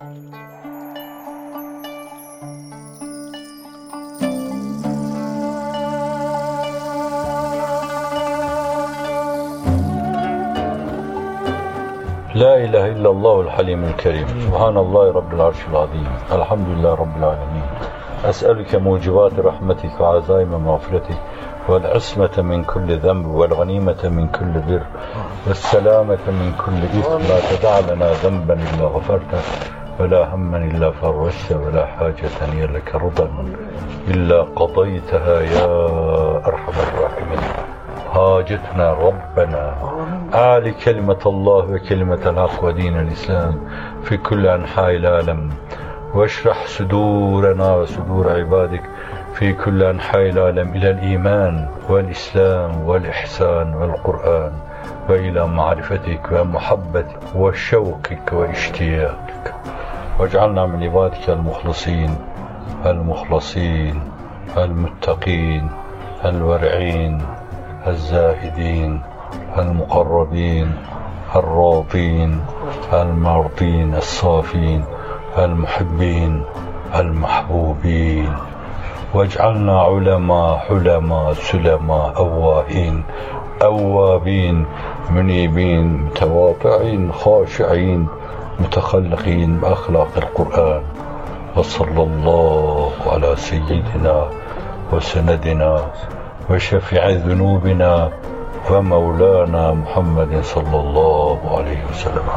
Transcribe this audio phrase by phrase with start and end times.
[0.00, 0.08] لا
[12.56, 14.26] إله إلا الله الحليم الكريم.
[14.28, 16.08] سبحان الله رب العرش العظيم.
[16.32, 17.68] الحمد لله رب العالمين.
[18.24, 21.18] أسألك موجبات رحمتك وعزائم مغفرتك
[21.68, 24.82] والعصمة من كل ذنب والغنيمة من كل بر
[25.46, 27.18] والسلامة من كل إثم.
[27.28, 29.40] لا تدع لنا ذنبا إلا غفرته.
[30.00, 33.28] ولا هما إلا فرجت ولا حاجة هي لك رضا
[34.08, 35.66] إلا قضيتها يا
[36.46, 37.40] أرحم الراحمين.
[38.14, 39.74] حاجتنا ربنا.
[40.34, 43.60] أعلي كلمة الله وكلمة الحق ودين الإسلام
[44.02, 45.50] في كل أنحاء العالم.
[46.14, 48.82] واشرح صدورنا وصدور عبادك
[49.34, 54.52] في كل أنحاء العالم إلى الإيمان والإسلام والإحسان والقرآن
[55.08, 59.54] وإلى معرفتك ومحبتك وشوقك واشتياقك.
[60.20, 62.16] واجعلنا من عبادك المخلصين
[62.86, 64.02] المخلصين
[64.56, 65.68] المتقين
[66.24, 67.22] الورعين
[67.86, 69.00] الزاهدين
[69.58, 70.72] المقربين
[71.36, 72.40] الراضين
[72.92, 74.84] المرضين الصافين
[75.38, 76.42] المحبين
[76.94, 78.32] المحبوبين.
[79.14, 83.04] واجعلنا علماء حلماء سلماء أواهين
[83.62, 84.66] أوابين
[85.10, 88.08] منيبين متواضعين خاشعين
[88.60, 90.82] متخلقين بأخلاق القرآن
[91.56, 94.30] وصلى الله على سيدنا
[94.92, 95.84] وسندنا
[96.50, 98.10] وشفيع ذنوبنا
[98.70, 102.28] ومولانا محمد صلى الله عليه وسلم.